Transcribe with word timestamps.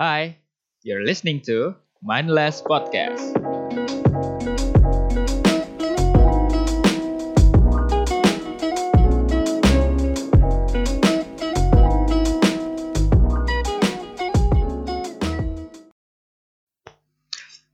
Hi, 0.00 0.40
you're 0.80 1.04
listening 1.04 1.44
to 1.44 1.76
Mindless 2.00 2.64
Podcast. 2.64 3.36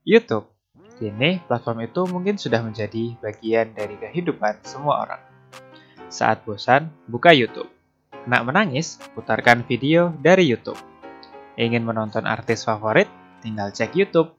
YouTube. 0.03 0.51
Kini, 0.99 1.39
platform 1.47 1.87
itu 1.87 2.11
mungkin 2.11 2.35
sudah 2.43 2.59
menjadi 2.67 3.15
bagian 3.23 3.71
dari 3.71 3.95
kehidupan 4.03 4.67
semua 4.67 5.07
orang. 5.07 5.23
Saat 6.11 6.43
bosan, 6.43 6.91
buka 7.07 7.31
YouTube. 7.31 7.71
Nak 8.27 8.43
menangis, 8.51 8.99
putarkan 9.15 9.63
video 9.63 10.11
dari 10.19 10.51
YouTube. 10.51 10.96
Ingin 11.57 11.89
menonton 11.89 12.29
artis 12.29 12.69
favorit? 12.69 13.09
Tinggal 13.41 13.73
cek 13.73 13.97
YouTube. 13.97 14.37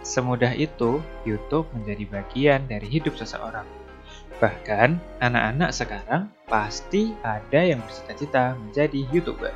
Semudah 0.00 0.56
itu, 0.56 1.04
YouTube 1.28 1.68
menjadi 1.76 2.04
bagian 2.08 2.64
dari 2.64 2.88
hidup 2.88 3.20
seseorang. 3.20 3.68
Bahkan, 4.40 5.20
anak-anak 5.20 5.76
sekarang 5.76 6.32
pasti 6.48 7.12
ada 7.20 7.60
yang 7.60 7.84
bercita-cita 7.84 8.56
menjadi 8.56 9.04
YouTuber. 9.12 9.52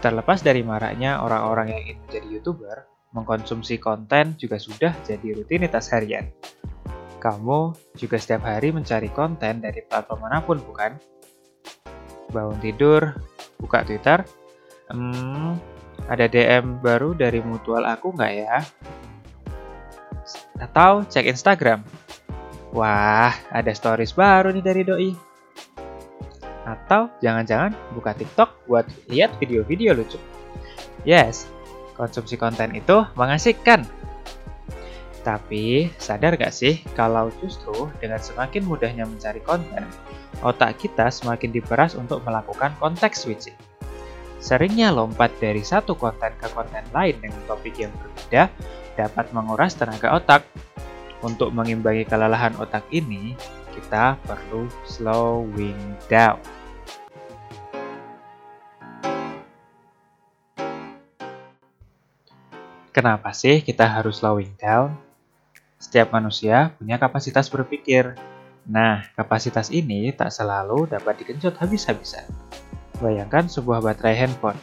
Terlepas 0.00 0.40
dari 0.40 0.64
maraknya 0.64 1.20
orang-orang 1.20 1.76
yang 1.76 1.80
ingin 1.84 1.98
menjadi 2.08 2.26
YouTuber, 2.40 2.76
mengkonsumsi 3.12 3.76
konten 3.76 4.32
juga 4.40 4.56
sudah 4.56 4.96
jadi 5.04 5.44
rutinitas 5.44 5.92
harian. 5.92 6.32
Kamu 7.20 7.76
juga 8.00 8.16
setiap 8.16 8.48
hari 8.48 8.72
mencari 8.72 9.12
konten 9.12 9.60
dari 9.60 9.84
platform 9.84 10.24
mana 10.24 10.40
pun, 10.40 10.56
bukan? 10.64 10.96
Bangun 12.32 12.56
tidur, 12.64 13.12
buka 13.60 13.84
Twitter, 13.84 14.24
hmm, 14.92 15.56
ada 16.08 16.26
DM 16.28 16.84
baru 16.84 17.16
dari 17.16 17.40
mutual 17.40 17.84
aku 17.88 18.12
nggak 18.12 18.32
ya? 18.34 18.58
Atau 20.60 21.04
cek 21.08 21.28
Instagram, 21.28 21.84
wah 22.72 23.32
ada 23.52 23.72
stories 23.72 24.12
baru 24.12 24.52
nih 24.52 24.64
dari 24.64 24.82
Doi. 24.84 25.10
Atau 26.64 27.12
jangan-jangan 27.20 27.76
buka 27.92 28.16
TikTok 28.16 28.68
buat 28.68 28.88
lihat 29.12 29.36
video-video 29.36 29.92
lucu. 29.92 30.16
Yes, 31.04 31.44
konsumsi 31.96 32.40
konten 32.40 32.72
itu 32.72 33.04
mengasihkan. 33.16 33.84
Tapi, 35.24 35.88
sadar 35.96 36.36
gak 36.36 36.52
sih 36.52 36.84
kalau 36.92 37.32
justru 37.40 37.88
dengan 37.96 38.20
semakin 38.20 38.60
mudahnya 38.68 39.08
mencari 39.08 39.40
konten, 39.40 39.88
otak 40.44 40.76
kita 40.76 41.08
semakin 41.08 41.48
diperas 41.48 41.96
untuk 41.96 42.20
melakukan 42.28 42.76
konteks 42.76 43.24
switching. 43.24 43.56
Seringnya 44.42 44.94
lompat 44.94 45.34
dari 45.42 45.60
satu 45.60 45.98
konten 45.98 46.32
ke 46.38 46.48
konten 46.54 46.84
lain 46.94 47.16
dengan 47.18 47.42
topik 47.46 47.76
yang 47.78 47.92
berbeda 47.94 48.50
dapat 48.94 49.26
menguras 49.34 49.74
tenaga 49.74 50.14
otak. 50.14 50.42
Untuk 51.24 51.56
mengimbangi 51.56 52.04
kelelahan 52.04 52.52
otak 52.60 52.84
ini, 52.92 53.32
kita 53.72 54.20
perlu 54.28 54.68
slowing 54.84 55.96
down. 56.06 56.36
Kenapa 62.94 63.34
sih 63.34 63.58
kita 63.58 63.90
harus 63.90 64.22
slowing 64.22 64.54
down? 64.54 64.94
Setiap 65.82 66.14
manusia 66.14 66.70
punya 66.78 66.94
kapasitas 66.94 67.50
berpikir. 67.50 68.14
Nah, 68.70 69.02
kapasitas 69.18 69.68
ini 69.74 70.14
tak 70.14 70.30
selalu 70.30 70.86
dapat 70.86 71.18
digenjot 71.18 71.58
habis-habisan. 71.58 72.24
Bayangkan 73.04 73.44
sebuah 73.52 73.84
baterai 73.84 74.16
handphone. 74.16 74.56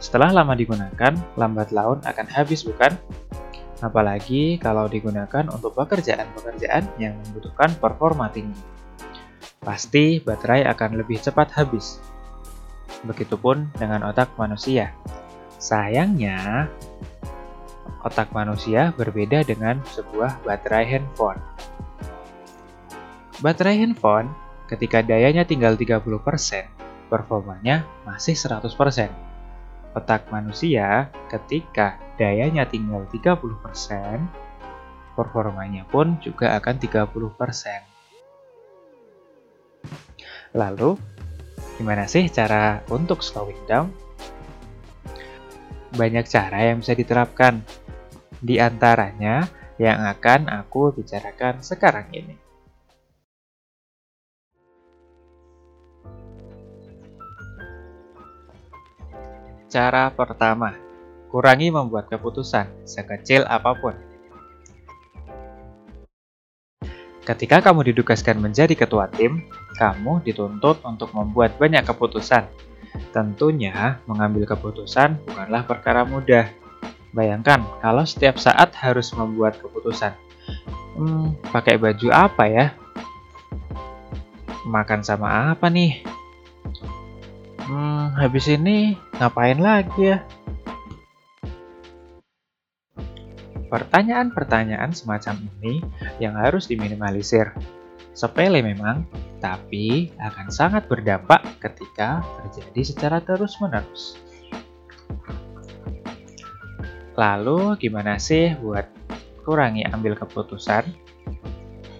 Setelah 0.00 0.32
lama 0.32 0.56
digunakan, 0.56 1.12
lambat 1.36 1.76
laun 1.76 2.00
akan 2.08 2.24
habis 2.32 2.64
bukan? 2.64 2.96
Apalagi 3.84 4.56
kalau 4.56 4.88
digunakan 4.88 5.44
untuk 5.52 5.76
pekerjaan-pekerjaan 5.76 6.88
yang 6.96 7.20
membutuhkan 7.20 7.76
performa 7.76 8.32
tinggi. 8.32 8.56
Pasti 9.60 10.24
baterai 10.24 10.64
akan 10.72 11.04
lebih 11.04 11.20
cepat 11.20 11.52
habis. 11.52 12.00
Begitupun 13.04 13.68
dengan 13.76 14.08
otak 14.08 14.32
manusia. 14.40 14.96
Sayangnya, 15.60 16.72
otak 18.08 18.32
manusia 18.32 18.96
berbeda 18.96 19.44
dengan 19.44 19.84
sebuah 19.92 20.40
baterai 20.48 20.96
handphone. 20.96 21.40
Baterai 23.44 23.84
handphone, 23.84 24.32
ketika 24.64 25.04
dayanya 25.04 25.44
tinggal 25.44 25.76
30%, 25.76 26.75
performanya 27.06 27.86
masih 28.06 28.34
100%. 28.34 29.10
Otak 29.96 30.28
manusia, 30.28 31.08
ketika 31.32 31.96
dayanya 32.20 32.68
tinggal 32.68 33.08
30%, 33.08 34.28
performanya 35.16 35.88
pun 35.88 36.20
juga 36.20 36.52
akan 36.60 36.76
30%. 36.76 37.96
Lalu, 40.52 41.00
gimana 41.80 42.04
sih 42.04 42.28
cara 42.28 42.84
untuk 42.92 43.24
slowing 43.24 43.64
down? 43.64 43.88
Banyak 45.96 46.28
cara 46.28 46.72
yang 46.72 46.84
bisa 46.84 46.92
diterapkan, 46.92 47.64
di 48.36 48.60
antaranya 48.60 49.48
yang 49.80 50.04
akan 50.04 50.48
aku 50.52 50.92
bicarakan 50.92 51.64
sekarang 51.64 52.12
ini. 52.12 52.45
Cara 59.66 60.10
pertama, 60.14 60.74
kurangi 61.30 61.74
membuat 61.74 62.06
keputusan 62.10 62.86
sekecil 62.86 63.44
apa 63.46 63.74
pun. 63.76 63.94
Ketika 67.26 67.58
kamu 67.58 67.90
ditugaskan 67.90 68.38
menjadi 68.38 68.78
ketua 68.78 69.10
tim, 69.10 69.42
kamu 69.74 70.22
dituntut 70.22 70.78
untuk 70.86 71.10
membuat 71.10 71.58
banyak 71.58 71.82
keputusan. 71.82 72.46
Tentunya, 73.10 73.98
mengambil 74.06 74.46
keputusan 74.46 75.18
bukanlah 75.26 75.66
perkara 75.66 76.06
mudah, 76.06 76.46
Bayangkan 77.16 77.64
kalau 77.80 78.04
setiap 78.04 78.36
saat 78.36 78.76
harus 78.76 79.08
membuat 79.16 79.56
keputusan. 79.56 80.12
Hmm, 81.00 81.32
pakai 81.48 81.80
baju 81.80 82.12
apa 82.12 82.44
ya? 82.44 82.76
Makan 84.68 85.00
sama 85.00 85.56
apa 85.56 85.72
nih? 85.72 86.04
Hmm, 87.64 88.12
habis 88.20 88.52
ini 88.52 89.00
ngapain 89.16 89.56
lagi 89.56 90.12
ya? 90.12 90.18
Pertanyaan-pertanyaan 93.66 94.94
semacam 94.94 95.42
ini 95.58 95.82
yang 96.22 96.38
harus 96.38 96.70
diminimalisir. 96.70 97.50
Sepele 98.16 98.64
memang, 98.64 99.04
tapi 99.42 100.14
akan 100.16 100.48
sangat 100.48 100.88
berdampak 100.88 101.44
ketika 101.60 102.24
terjadi 102.40 102.82
secara 102.94 103.18
terus-menerus. 103.20 104.16
Lalu 107.16 107.76
gimana 107.80 108.20
sih 108.20 108.56
buat 108.60 108.86
kurangi 109.44 109.84
ambil 109.88 110.16
keputusan? 110.16 110.84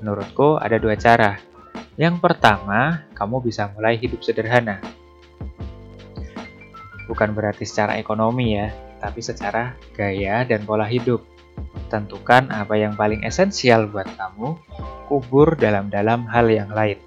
Menurutku 0.00 0.60
ada 0.60 0.76
dua 0.76 0.94
cara. 0.96 1.40
Yang 1.96 2.20
pertama, 2.20 3.08
kamu 3.16 3.40
bisa 3.40 3.72
mulai 3.72 3.96
hidup 3.96 4.20
sederhana. 4.20 4.80
Bukan 7.06 7.32
berarti 7.32 7.62
secara 7.62 7.98
ekonomi 7.98 8.58
ya, 8.58 8.70
tapi 8.98 9.22
secara 9.22 9.78
gaya 9.94 10.42
dan 10.42 10.66
pola 10.66 10.86
hidup. 10.86 11.22
Tentukan 11.88 12.50
apa 12.50 12.74
yang 12.76 12.98
paling 12.98 13.22
esensial 13.22 13.86
buat 13.88 14.10
kamu, 14.18 14.58
kubur 15.06 15.54
dalam-dalam 15.54 16.26
hal 16.26 16.50
yang 16.50 16.70
lain. 16.74 16.98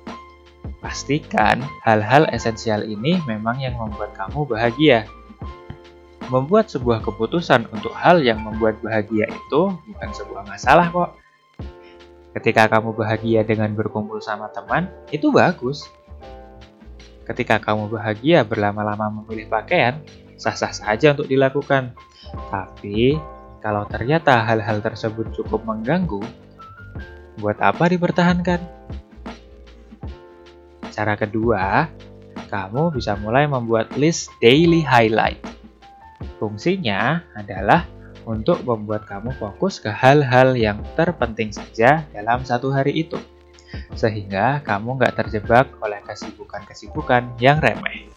Pastikan 0.79 1.59
hal-hal 1.83 2.31
esensial 2.31 2.87
ini 2.87 3.19
memang 3.27 3.59
yang 3.59 3.75
membuat 3.75 4.15
kamu 4.15 4.47
bahagia, 4.47 5.03
Membuat 6.29 6.69
sebuah 6.69 7.01
keputusan 7.01 7.73
untuk 7.73 7.89
hal 7.97 8.21
yang 8.21 8.45
membuat 8.45 8.77
bahagia 8.85 9.25
itu 9.25 9.61
bukan 9.73 10.09
sebuah 10.13 10.45
masalah 10.45 10.85
kok. 10.93 11.17
Ketika 12.37 12.69
kamu 12.69 12.93
bahagia 12.93 13.41
dengan 13.41 13.73
berkumpul 13.73 14.21
sama 14.21 14.45
teman, 14.53 14.85
itu 15.09 15.33
bagus. 15.33 15.89
Ketika 17.29 17.61
kamu 17.61 17.93
bahagia 17.93 18.41
berlama-lama 18.41 19.21
memilih 19.21 19.45
pakaian, 19.53 20.01
sah-sah 20.33 20.73
saja 20.73 21.13
untuk 21.13 21.29
dilakukan. 21.29 21.93
Tapi, 22.49 23.21
kalau 23.61 23.85
ternyata 23.85 24.41
hal-hal 24.41 24.81
tersebut 24.81 25.29
cukup 25.37 25.61
mengganggu, 25.61 26.25
buat 27.37 27.61
apa 27.61 27.85
dipertahankan? 27.93 28.59
Cara 30.89 31.13
kedua, 31.13 31.85
kamu 32.49 32.97
bisa 32.97 33.13
mulai 33.13 33.45
membuat 33.45 33.93
list 33.93 34.33
daily 34.41 34.81
highlight. 34.81 35.39
Fungsinya 36.41 37.21
adalah 37.37 37.85
untuk 38.25 38.65
membuat 38.65 39.05
kamu 39.05 39.37
fokus 39.37 39.77
ke 39.77 39.93
hal-hal 39.93 40.57
yang 40.57 40.81
terpenting 40.97 41.53
saja 41.53 42.03
dalam 42.09 42.41
satu 42.41 42.73
hari 42.73 43.05
itu. 43.05 43.21
Sehingga 43.93 44.65
kamu 44.65 44.97
nggak 44.97 45.13
terjebak 45.13 45.69
oleh 45.79 45.98
kesibukan-kesibukan 46.09 47.37
yang 47.37 47.61
remeh. 47.61 48.09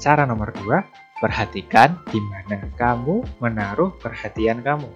Cara 0.00 0.24
nomor 0.24 0.48
dua, 0.56 0.80
perhatikan 1.20 2.00
di 2.08 2.16
mana 2.24 2.64
kamu 2.78 3.20
menaruh 3.36 3.92
perhatian 4.00 4.64
kamu. 4.64 4.88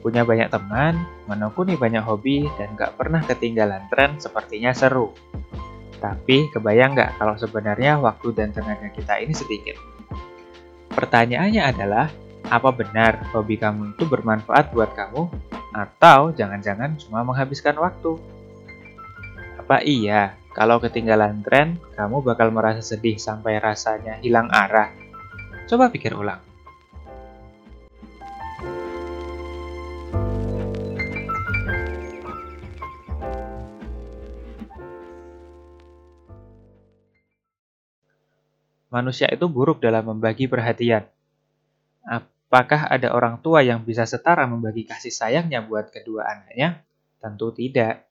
Punya 0.00 0.24
banyak 0.24 0.48
teman, 0.48 1.04
menekuni 1.28 1.76
banyak 1.76 2.00
hobi, 2.00 2.48
dan 2.56 2.72
gak 2.72 2.96
pernah 2.96 3.20
ketinggalan 3.24 3.84
tren 3.92 4.16
sepertinya 4.16 4.72
seru. 4.72 5.12
Tapi 6.04 6.52
kebayang 6.52 6.92
nggak 6.92 7.16
kalau 7.16 7.32
sebenarnya 7.40 7.96
waktu 7.96 8.36
dan 8.36 8.52
tenaga 8.52 8.92
kita 8.92 9.24
ini 9.24 9.32
sedikit? 9.32 9.80
Pertanyaannya 10.92 11.64
adalah, 11.64 12.12
apa 12.44 12.68
benar 12.76 13.24
hobi 13.32 13.56
kamu 13.56 13.96
itu 13.96 14.04
bermanfaat 14.04 14.68
buat 14.76 14.92
kamu? 14.92 15.32
Atau 15.72 16.36
jangan-jangan 16.36 17.00
cuma 17.00 17.24
menghabiskan 17.24 17.80
waktu? 17.80 18.20
Apa 19.56 19.80
iya 19.80 20.36
kalau 20.52 20.78
ketinggalan 20.78 21.40
tren, 21.40 21.82
kamu 21.98 22.20
bakal 22.20 22.52
merasa 22.52 22.78
sedih 22.78 23.18
sampai 23.18 23.58
rasanya 23.58 24.20
hilang 24.20 24.46
arah. 24.52 24.92
Coba 25.66 25.88
pikir 25.88 26.12
ulang. 26.14 26.53
Manusia 38.94 39.26
itu 39.26 39.50
buruk 39.50 39.82
dalam 39.82 40.06
membagi 40.06 40.46
perhatian. 40.46 41.02
Apakah 42.06 42.86
ada 42.86 43.10
orang 43.10 43.42
tua 43.42 43.66
yang 43.66 43.82
bisa 43.82 44.06
setara 44.06 44.46
membagi 44.46 44.86
kasih 44.86 45.10
sayangnya 45.10 45.66
buat 45.66 45.90
kedua 45.90 46.22
anaknya? 46.22 46.86
Tentu 47.18 47.50
tidak. 47.50 48.06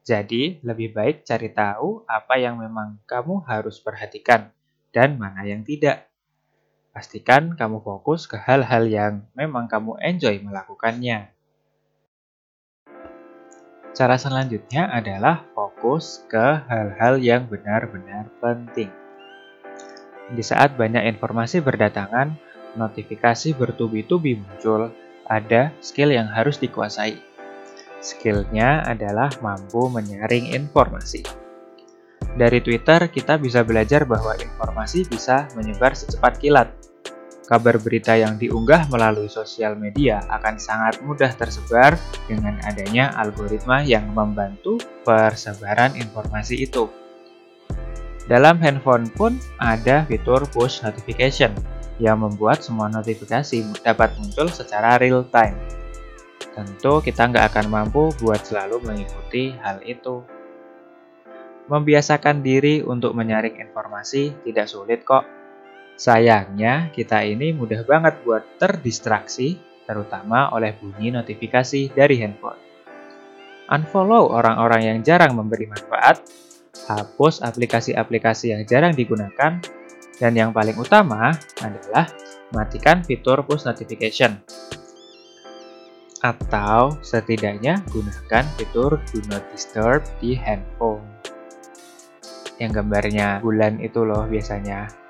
Jadi, 0.00 0.64
lebih 0.64 0.96
baik 0.96 1.28
cari 1.28 1.52
tahu 1.52 2.08
apa 2.08 2.40
yang 2.40 2.56
memang 2.56 3.04
kamu 3.04 3.44
harus 3.44 3.76
perhatikan 3.84 4.48
dan 4.96 5.20
mana 5.20 5.44
yang 5.44 5.60
tidak. 5.60 6.08
Pastikan 6.96 7.52
kamu 7.52 7.84
fokus 7.84 8.24
ke 8.24 8.40
hal-hal 8.40 8.88
yang 8.88 9.28
memang 9.36 9.68
kamu 9.68 10.00
enjoy 10.00 10.40
melakukannya. 10.40 11.36
Cara 13.92 14.16
selanjutnya 14.16 14.88
adalah 14.88 15.44
fokus 15.52 16.24
ke 16.32 16.64
hal-hal 16.64 17.20
yang 17.20 17.44
benar-benar 17.44 18.32
penting. 18.40 19.03
Di 20.32 20.40
saat 20.40 20.78
banyak 20.80 21.04
informasi 21.04 21.60
berdatangan, 21.60 22.32
notifikasi 22.80 23.52
bertubi-tubi 23.52 24.40
muncul, 24.40 24.88
ada 25.28 25.72
skill 25.84 26.12
yang 26.12 26.28
harus 26.28 26.56
dikuasai 26.60 27.34
Skillnya 28.04 28.84
adalah 28.84 29.32
mampu 29.40 29.88
menyaring 29.88 30.52
informasi. 30.52 31.24
Dari 32.36 32.60
Twitter, 32.60 33.08
kita 33.08 33.40
bisa 33.40 33.64
belajar 33.64 34.04
bahwa 34.04 34.36
informasi 34.36 35.08
bisa 35.08 35.48
menyebar 35.56 35.96
secepat 35.96 36.36
kilat. 36.36 36.68
Kabar 37.48 37.80
berita 37.80 38.12
yang 38.12 38.36
diunggah 38.36 38.92
melalui 38.92 39.32
sosial 39.32 39.76
media 39.80 40.20
akan 40.28 40.60
sangat 40.60 41.00
mudah 41.00 41.32
tersebar 41.32 41.96
dengan 42.28 42.60
adanya 42.68 43.16
algoritma 43.16 43.80
yang 43.80 44.12
membantu 44.12 44.76
persebaran 45.04 45.96
informasi 45.96 46.68
itu. 46.68 47.03
Dalam 48.24 48.56
handphone 48.56 49.12
pun 49.12 49.36
ada 49.60 50.08
fitur 50.08 50.48
push 50.48 50.80
notification 50.80 51.52
yang 52.00 52.24
membuat 52.24 52.64
semua 52.64 52.88
notifikasi 52.88 53.62
dapat 53.84 54.16
muncul 54.16 54.48
secara 54.48 54.96
real 54.96 55.28
time. 55.28 55.54
Tentu 56.56 57.04
kita 57.04 57.28
nggak 57.28 57.52
akan 57.52 57.66
mampu 57.68 58.14
buat 58.22 58.40
selalu 58.40 58.80
mengikuti 58.80 59.52
hal 59.60 59.84
itu. 59.84 60.24
Membiasakan 61.68 62.44
diri 62.44 62.80
untuk 62.84 63.12
menyaring 63.12 63.60
informasi 63.60 64.32
tidak 64.44 64.72
sulit 64.72 65.00
kok. 65.04 65.24
Sayangnya, 65.94 66.90
kita 66.90 67.22
ini 67.22 67.54
mudah 67.54 67.86
banget 67.86 68.20
buat 68.26 68.42
terdistraksi, 68.58 69.56
terutama 69.86 70.50
oleh 70.50 70.74
bunyi 70.74 71.14
notifikasi 71.14 71.94
dari 71.94 72.18
handphone. 72.18 72.58
Unfollow 73.70 74.28
orang-orang 74.28 74.82
yang 74.92 74.98
jarang 75.00 75.38
memberi 75.38 75.70
manfaat, 75.70 76.20
hapus 76.86 77.40
aplikasi-aplikasi 77.40 78.54
yang 78.54 78.62
jarang 78.66 78.92
digunakan, 78.92 79.62
dan 80.18 80.32
yang 80.34 80.54
paling 80.54 80.78
utama 80.78 81.34
adalah 81.62 82.06
matikan 82.54 83.02
fitur 83.02 83.42
push 83.42 83.66
notification 83.66 84.38
atau 86.24 86.96
setidaknya 87.04 87.84
gunakan 87.92 88.44
fitur 88.56 88.96
Do 88.96 89.18
Not 89.28 89.44
Disturb 89.52 90.00
di 90.24 90.32
handphone. 90.32 91.04
Yang 92.56 92.80
gambarnya 92.80 93.44
bulan 93.44 93.76
itu 93.84 94.08
loh 94.08 94.24
biasanya. 94.24 95.03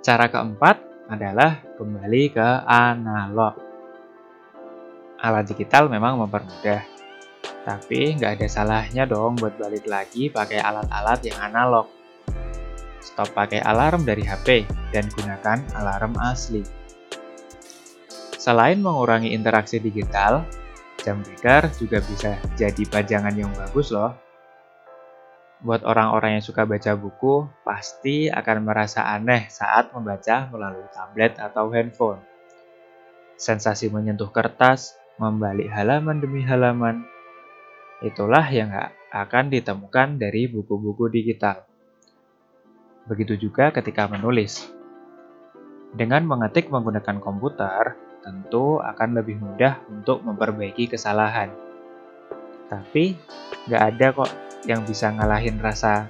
Cara 0.00 0.32
keempat, 0.32 0.90
adalah 1.10 1.60
kembali 1.76 2.22
ke 2.32 2.48
analog. 2.64 3.58
Alat 5.20 5.44
digital 5.52 5.92
memang 5.92 6.16
mempermudah, 6.22 6.80
tapi 7.66 8.16
nggak 8.16 8.40
ada 8.40 8.46
salahnya 8.48 9.04
dong 9.04 9.36
buat 9.36 9.60
balik 9.60 9.84
lagi 9.84 10.32
pakai 10.32 10.62
alat-alat 10.62 11.20
yang 11.26 11.38
analog. 11.44 11.90
Stop 13.04 13.36
pakai 13.36 13.60
alarm 13.60 14.06
dari 14.06 14.24
HP 14.24 14.64
dan 14.94 15.10
gunakan 15.12 15.58
alarm 15.76 16.16
asli. 16.22 16.64
Selain 18.40 18.80
mengurangi 18.80 19.36
interaksi 19.36 19.76
digital, 19.82 20.48
jam 21.04 21.20
beker 21.20 21.68
juga 21.76 22.00
bisa 22.00 22.40
jadi 22.56 22.88
pajangan 22.88 23.36
yang 23.36 23.52
bagus 23.52 23.92
loh 23.92 24.29
Buat 25.60 25.84
orang-orang 25.84 26.40
yang 26.40 26.44
suka 26.44 26.64
baca 26.64 26.96
buku, 26.96 27.44
pasti 27.68 28.32
akan 28.32 28.64
merasa 28.64 29.04
aneh 29.04 29.44
saat 29.52 29.92
membaca 29.92 30.48
melalui 30.48 30.88
tablet 30.88 31.36
atau 31.36 31.68
handphone. 31.68 32.24
Sensasi 33.36 33.92
menyentuh 33.92 34.32
kertas, 34.32 34.96
membalik 35.20 35.68
halaman 35.68 36.16
demi 36.16 36.40
halaman, 36.40 37.04
itulah 38.00 38.48
yang 38.48 38.72
akan 39.12 39.52
ditemukan 39.52 40.16
dari 40.16 40.48
buku-buku 40.48 41.12
digital. 41.12 41.68
Begitu 43.04 43.36
juga 43.36 43.68
ketika 43.68 44.08
menulis. 44.08 44.64
Dengan 45.92 46.24
mengetik 46.24 46.72
menggunakan 46.72 47.20
komputer, 47.20 48.00
tentu 48.24 48.80
akan 48.80 49.12
lebih 49.12 49.36
mudah 49.36 49.84
untuk 49.92 50.24
memperbaiki 50.24 50.88
kesalahan. 50.88 51.52
Tapi, 52.72 53.12
nggak 53.68 53.82
ada 53.82 54.06
kok 54.16 54.30
yang 54.68 54.84
bisa 54.84 55.12
ngalahin 55.12 55.60
rasa 55.60 56.08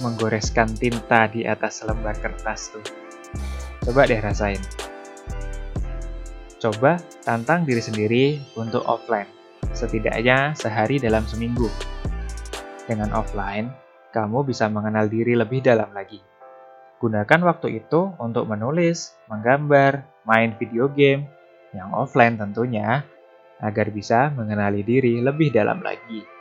menggoreskan 0.00 0.72
tinta 0.76 1.28
di 1.28 1.44
atas 1.44 1.84
lembar 1.84 2.16
kertas 2.16 2.72
tuh. 2.72 2.84
Coba 3.84 4.08
deh 4.08 4.20
rasain. 4.20 4.60
Coba 6.60 7.00
tantang 7.24 7.64
diri 7.64 7.80
sendiri 7.80 8.24
untuk 8.56 8.84
offline, 8.84 9.28
setidaknya 9.72 10.52
sehari 10.52 11.00
dalam 11.00 11.24
seminggu. 11.24 11.68
Dengan 12.84 13.16
offline, 13.16 13.72
kamu 14.12 14.44
bisa 14.44 14.68
mengenal 14.68 15.08
diri 15.08 15.32
lebih 15.32 15.64
dalam 15.64 15.88
lagi. 15.96 16.20
Gunakan 17.00 17.40
waktu 17.48 17.80
itu 17.80 18.12
untuk 18.20 18.44
menulis, 18.44 19.16
menggambar, 19.32 20.04
main 20.28 20.52
video 20.60 20.92
game, 20.92 21.24
yang 21.72 21.96
offline 21.96 22.36
tentunya, 22.36 23.08
agar 23.64 23.88
bisa 23.88 24.28
mengenali 24.36 24.84
diri 24.84 25.16
lebih 25.24 25.48
dalam 25.48 25.80
lagi. 25.80 26.39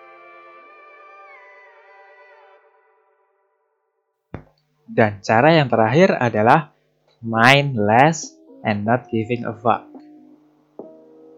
Dan 4.89 5.21
cara 5.21 5.53
yang 5.53 5.69
terakhir 5.69 6.17
adalah 6.17 6.73
mind 7.21 7.77
less 7.77 8.33
and 8.65 8.81
not 8.81 9.05
giving 9.13 9.45
a 9.45 9.53
fuck. 9.53 9.85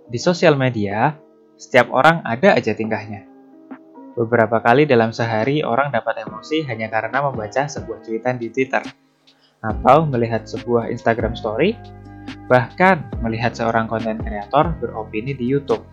Di 0.08 0.16
sosial 0.16 0.56
media, 0.56 1.20
setiap 1.60 1.92
orang 1.92 2.24
ada 2.24 2.56
aja 2.56 2.72
tingkahnya. 2.72 3.28
Beberapa 4.16 4.64
kali 4.64 4.88
dalam 4.88 5.12
sehari 5.12 5.64
orang 5.68 5.92
dapat 5.92 6.24
emosi 6.24 6.64
hanya 6.68 6.88
karena 6.88 7.28
membaca 7.28 7.68
sebuah 7.68 8.04
cuitan 8.04 8.40
di 8.40 8.52
Twitter 8.52 8.84
atau 9.60 10.08
melihat 10.08 10.48
sebuah 10.48 10.88
Instagram 10.92 11.36
story, 11.36 11.76
bahkan 12.48 13.08
melihat 13.20 13.52
seorang 13.52 13.88
konten 13.88 14.20
kreator 14.20 14.76
beropini 14.80 15.36
di 15.36 15.48
YouTube. 15.48 15.84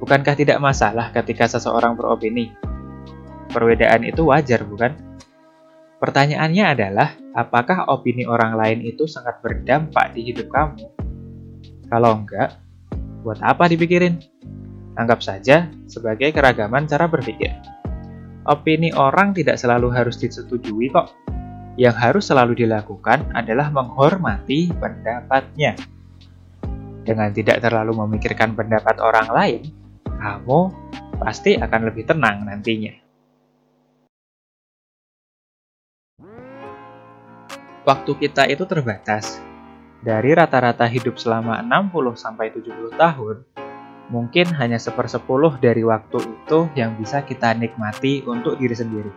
Bukankah 0.00 0.36
tidak 0.36 0.60
masalah 0.60 1.12
ketika 1.12 1.48
seseorang 1.48 1.96
beropini? 1.96 2.52
Perbedaan 3.48 4.04
itu 4.04 4.28
wajar, 4.28 4.60
bukan? 4.64 4.92
Pertanyaannya 5.96 6.64
adalah, 6.76 7.08
apakah 7.32 7.88
opini 7.88 8.28
orang 8.28 8.52
lain 8.52 8.84
itu 8.84 9.08
sangat 9.08 9.40
berdampak 9.40 10.12
di 10.12 10.28
hidup 10.28 10.52
kamu? 10.52 10.92
Kalau 11.88 12.20
enggak, 12.20 12.60
buat 13.24 13.40
apa 13.40 13.64
dipikirin? 13.64 14.20
Anggap 14.96 15.24
saja 15.24 15.72
sebagai 15.88 16.36
keragaman 16.36 16.84
cara 16.84 17.08
berpikir. 17.08 17.48
Opini 18.44 18.92
orang 18.92 19.32
tidak 19.32 19.56
selalu 19.56 19.88
harus 19.88 20.20
disetujui 20.20 20.92
kok. 20.92 21.16
Yang 21.80 21.96
harus 21.96 22.24
selalu 22.28 22.56
dilakukan 22.56 23.32
adalah 23.32 23.68
menghormati 23.72 24.72
pendapatnya. 24.76 25.76
Dengan 27.04 27.32
tidak 27.32 27.60
terlalu 27.64 27.96
memikirkan 28.04 28.52
pendapat 28.52 29.00
orang 29.00 29.28
lain, 29.32 29.62
kamu 30.04 30.72
pasti 31.20 31.56
akan 31.56 31.80
lebih 31.88 32.04
tenang 32.08 32.44
nantinya. 32.44 33.05
Waktu 37.86 38.18
kita 38.18 38.50
itu 38.50 38.66
terbatas. 38.66 39.38
Dari 40.02 40.34
rata-rata 40.34 40.90
hidup 40.90 41.22
selama 41.22 41.62
60-70 41.62 42.98
tahun, 42.98 43.46
mungkin 44.10 44.50
hanya 44.58 44.74
sepersepuluh 44.74 45.62
dari 45.62 45.86
waktu 45.86 46.18
itu 46.18 46.66
yang 46.74 46.98
bisa 46.98 47.22
kita 47.22 47.54
nikmati 47.54 48.26
untuk 48.26 48.58
diri 48.58 48.74
sendiri. 48.74 49.12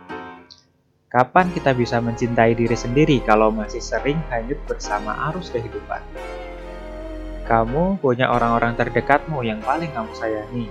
Kapan 1.10 1.50
kita 1.50 1.74
bisa 1.74 1.98
mencintai 1.98 2.54
diri 2.54 2.78
sendiri 2.78 3.18
kalau 3.26 3.50
masih 3.50 3.82
sering 3.82 4.22
hanyut 4.30 4.62
bersama 4.70 5.18
arus 5.34 5.50
kehidupan? 5.50 5.98
Kamu 7.50 7.98
punya 7.98 8.30
orang-orang 8.30 8.78
terdekatmu 8.78 9.42
yang 9.42 9.58
paling 9.66 9.90
kamu 9.90 10.14
sayangi. 10.14 10.70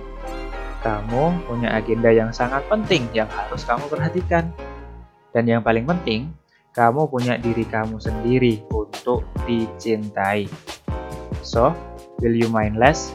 Kamu 0.80 1.44
punya 1.44 1.76
agenda 1.76 2.08
yang 2.08 2.32
sangat 2.32 2.64
penting 2.64 3.12
yang 3.12 3.28
harus 3.28 3.60
kamu 3.68 3.84
perhatikan. 3.92 4.48
Dan 5.36 5.44
yang 5.44 5.60
paling 5.60 5.84
penting, 5.84 6.39
kamu 6.80 7.12
punya 7.12 7.36
diri 7.36 7.68
kamu 7.68 8.00
sendiri 8.00 8.64
untuk 8.72 9.28
dicintai. 9.44 10.48
So, 11.44 11.76
will 12.24 12.32
you 12.32 12.48
mind 12.48 12.80
less? 12.80 13.12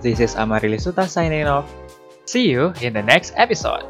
This 0.00 0.24
is 0.24 0.32
Amarili 0.32 0.80
Suta 0.80 1.04
signing 1.04 1.44
off. 1.44 1.68
See 2.24 2.48
you 2.48 2.72
in 2.80 2.96
the 2.96 3.04
next 3.04 3.36
episode. 3.36 3.84